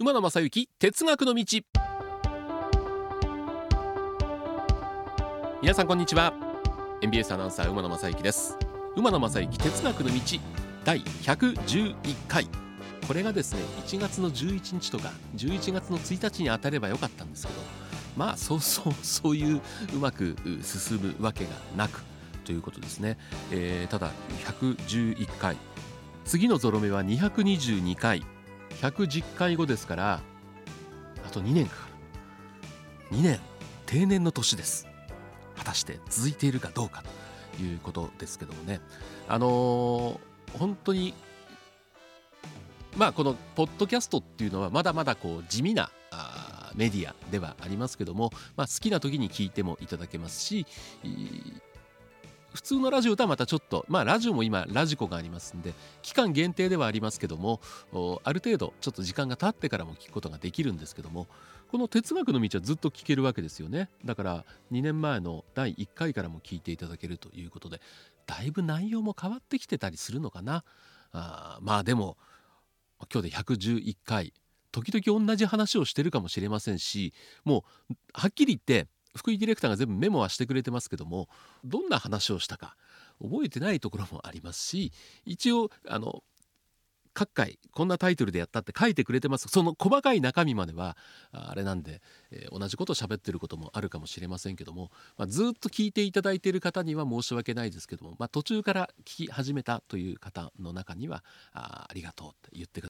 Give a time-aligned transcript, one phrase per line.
[0.00, 1.44] 馬野正幸哲学の道。
[5.60, 6.32] 皆さんこんにちは。
[7.00, 8.56] NBS アナウンサー馬野正幸です。
[8.94, 10.20] 馬野正幸哲学の道
[10.84, 11.96] 第111
[12.28, 12.46] 回。
[13.08, 17.58] これがですね1月の11日とか11月の1日に当たればよかったんですけど
[18.16, 19.60] まあそうそう そういう
[19.94, 22.04] うまく進むわけがなく
[22.44, 23.18] ということですね、
[23.50, 24.12] えー、ただ
[24.60, 25.56] 111回。
[26.24, 28.22] 次のゾロ目は222回。
[28.80, 30.20] 110回後ですから
[31.26, 31.88] あと2年かか
[33.10, 33.16] る。
[33.16, 33.40] 2年
[33.86, 34.86] 定年の年です。
[35.56, 37.02] 果たして続いているかどうか
[37.56, 38.80] ということですけどもね。
[39.28, 41.14] あのー、本当に
[42.96, 45.90] まあこのポッドキャストっていうのはまだまだこう地味な
[46.74, 50.66] メディアではありますけども、まあ、好きな時に聞いてもいただけますし
[52.52, 57.60] 普通のラジオとはまたちょっとまあラジオも今ラジコがありますんで期間限定ではありますけども
[58.24, 61.26] ある程度ちょっと時間が経ってからも聞くことができるんですけども
[61.70, 63.90] この哲学の道はずっと聞けるわけですよね。
[64.02, 67.82] だから2年前の第1回からも聞いていただけるということで
[68.26, 70.64] だいぶ内容も変わってきてたりするのかな。
[71.12, 72.16] あまあでも
[73.12, 74.32] 今日で111回
[74.72, 78.88] 時々同じ話をしてるかもしれませんしもうはっきり言って
[79.18, 81.28] 福井ディレクターが全部メモはしてくれてますけども
[81.64, 82.76] どんな話をしたか
[83.20, 84.92] 覚えてないところもありますし
[85.26, 86.22] 一応あの
[87.18, 89.48] 各回こんなタイトルでやったって書いてくれてます。
[89.48, 90.96] その細かい中身までは
[91.32, 102.86] あれなんで、えー、同じことを喋ってることもあるかもしれませんけども、まあ、ずっと聞いていただいている方には申し訳ないですけども、まあ、途中から聞き始めたという方の中にはあありがとうって言ってく